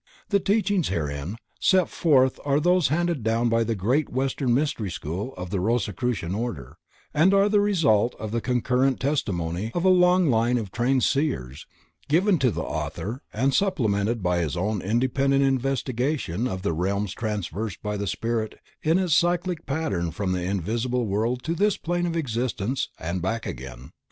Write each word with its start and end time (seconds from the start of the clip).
The 0.29 0.39
teachings 0.39 0.87
herein 0.87 1.35
set 1.59 1.87
forth 1.87 2.39
are 2.43 2.59
those 2.59 2.87
handed 2.87 3.21
down 3.21 3.49
by 3.49 3.63
the 3.63 3.75
Great 3.75 4.09
Western 4.09 4.51
Mystery 4.51 4.89
School 4.89 5.31
of 5.35 5.51
the 5.51 5.59
Rosicrucian 5.59 6.33
Order 6.33 6.79
and 7.13 7.35
are 7.35 7.47
the 7.47 7.61
result 7.61 8.15
of 8.15 8.31
the 8.31 8.41
concurrent 8.41 8.99
testimony 8.99 9.71
of 9.75 9.85
a 9.85 9.89
long 9.89 10.27
line 10.31 10.57
of 10.57 10.71
trained 10.71 11.03
Seers 11.03 11.67
given 12.09 12.39
to 12.39 12.49
the 12.49 12.63
author 12.63 13.21
and 13.31 13.53
supplemented 13.53 14.23
by 14.23 14.39
his 14.39 14.57
own 14.57 14.81
independent 14.81 15.43
investigation 15.43 16.47
of 16.47 16.63
the 16.63 16.73
realms 16.73 17.13
traversed 17.13 17.83
by 17.83 17.95
the 17.95 18.07
spirit 18.07 18.55
in 18.81 18.97
its 18.97 19.13
cyclic 19.13 19.67
path 19.67 20.15
from 20.15 20.31
the 20.31 20.41
invisible 20.41 21.05
world 21.05 21.43
to 21.43 21.53
this 21.53 21.77
plane 21.77 22.07
of 22.07 22.15
existence 22.17 22.89
and 22.99 23.21
back 23.21 23.45
again. 23.45 23.91